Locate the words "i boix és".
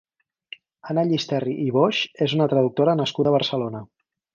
1.67-2.37